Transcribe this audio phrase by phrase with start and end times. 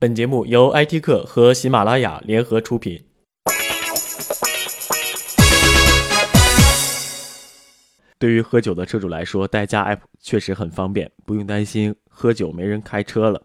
[0.00, 3.02] 本节目由 IT 客和喜马拉雅联合出品。
[8.16, 13.42] 对于喝酒的车主来说，代驾 App 确实很方便，不用担心喝酒没人开车了。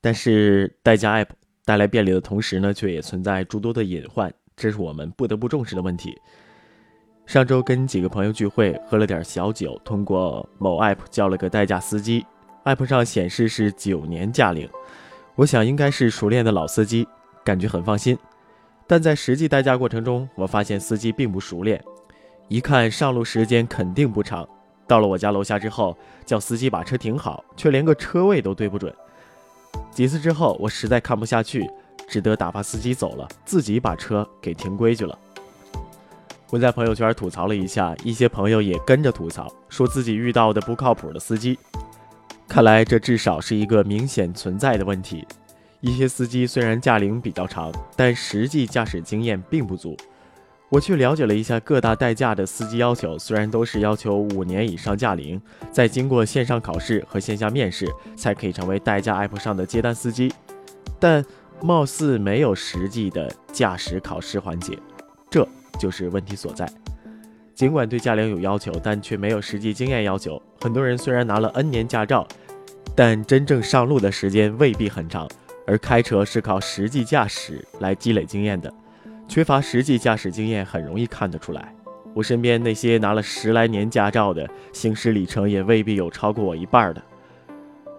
[0.00, 1.28] 但是，代驾 App
[1.64, 6.12] 带来便利的同时呢，却也存在诸多的隐患，这是我们不得不重视的问题。
[7.24, 12.26] 上周跟几个朋友聚会，喝了点小酒，通过某 App 叫了个代驾司机
[12.64, 14.68] ，App 上显示是九年驾龄。
[15.36, 17.08] 我想应该是熟练的老司机，
[17.44, 18.16] 感觉很放心。
[18.86, 21.82] 但在实际代驾过程中，我发现司机并不熟练。
[22.46, 24.48] 一看上路时间肯定不长，
[24.86, 28.94] 到了我家楼下之后，叫司机把车停好，却连个车位都对不准。
[29.90, 31.68] 几次之后，我实在看不下去，
[32.06, 35.18] 只得打发司机走了，自己把车给停规矩了。
[36.50, 41.58] 我在朋友圈吐槽了一下，一些朋友也跟着吐槽，说自己遇到的不靠谱的司机。
[42.54, 45.26] 看来这至少是一个明显存在的问题。
[45.80, 49.96] 一些司机虽然驾龄比较长，但实际驾驶经验并不足。
[50.68, 60.32] 我去了解了一下各大代驾的司机要求，虽然都是要求五年以上驾龄，再经过线上考试和线下面试才可以成为代驾 App 上的接单司机，
[61.00, 61.26] 但
[61.60, 64.78] 貌似没有实际的驾驶考试环节，
[65.28, 65.44] 这
[65.76, 66.72] 就是问题所在。
[67.52, 70.40] 尽管对驾龄有要求，但却没有实际经验要求。
[70.60, 72.26] 很多人虽然拿了 N 年驾照，
[72.94, 75.28] 但真正上路的时间未必很长。
[75.66, 78.70] 而开车是靠实际驾驶来积累经验的，
[79.26, 81.74] 缺乏实际驾驶经验很容易看得出来。
[82.12, 87.02] 我身边那些拿了十来年驾照的，行驶里程也未必有超过我一半的。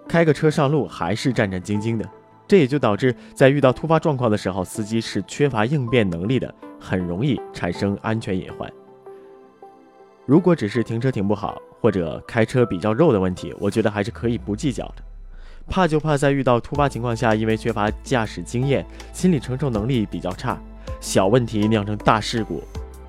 [0.07, 2.07] 开个车上路还是战战兢兢的，
[2.47, 8.71] 这也就导致在遇到突发状况的时候，司机是缺乏应变能力的，很容易产生安全隐患。
[10.27, 15.03] 如果只是停车停不好，或者开车比较肉的问题，我觉得还是可以不计较的。
[15.69, 18.83] 怕就怕在遇到突发情况下，因为缺乏驾驶经验，
[19.13, 20.57] 心理承受能力比较差，
[20.99, 22.63] 小问题酿成大事故，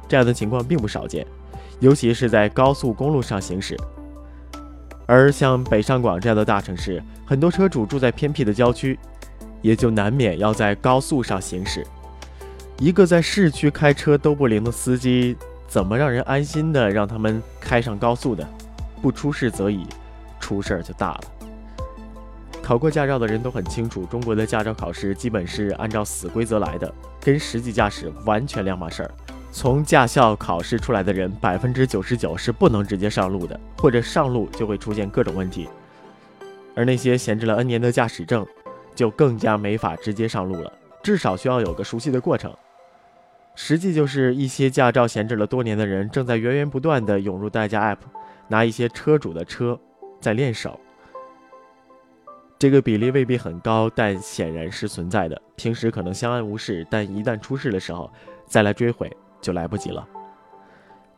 [0.06, 1.26] 这样的情况并不少见，
[1.80, 3.74] 尤其是在高速公路上行驶。
[5.06, 8.98] 而像北上广这样的大城市，很多车主住在偏僻的郊区，
[9.62, 11.82] 也就难免要在高速上行驶。
[12.78, 15.34] 一个在市区开车都不灵的司机。
[15.68, 18.48] 怎么让人安心的让他们开上高速的？
[19.06, 19.86] 不出事则已，
[20.40, 21.20] 出事儿就大了。
[22.60, 29.10] 考过驾照的人都很清楚，中国的驾照考试基本是按照死规则来的，跟实际驾驶完全两码事儿。
[29.52, 35.68] 从驾校考试出来的人，百分之九十九是不能直接上路的，或者上路就会出现各种问题。
[36.74, 38.44] 而那些闲置了 N 年的驾驶证，
[38.92, 42.52] 就更加没法直接上路了，至少需要有个熟悉的过程。
[43.54, 47.98] 实际就是一些驾照闲置了多年的人，正在源源不断地涌入代驾 App，
[48.48, 49.78] 拿一些车主的车
[50.20, 50.78] 在练手。
[52.58, 55.40] 这个比例未必很高，但显然是存在的。
[55.56, 58.10] 平时可能相安无事，但一旦出事的时候，
[58.46, 60.06] 再来追悔就来不及了。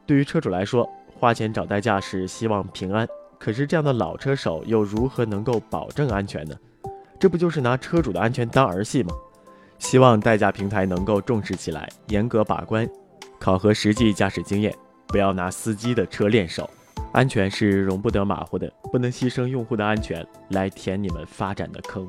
[0.04, 3.06] 对于车主来说，花钱找代驾是希望平安，
[3.38, 6.56] 可是这样的老车手又如何能够保证安全呢？
[7.20, 9.14] 这不就是拿车主的安全当儿戏吗？
[9.78, 12.88] 希望代驾平台能够重视起来，严格把关，
[13.38, 14.74] 考核实际驾驶经验，
[15.06, 16.68] 不要拿司机的车练手。
[17.18, 22.08] 安全是容不得马虎的，不能牺牲用户的安全来填你们发展的坑。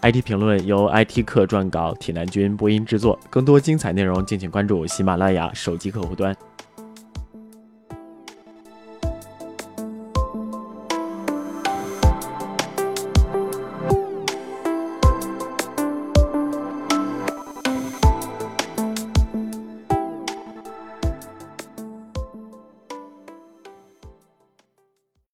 [0.00, 3.20] IT 评论由 IT 客撰稿，铁男君播音制作。
[3.28, 6.34] 更多精彩内容，敬请关注喜马拉雅手机客户端。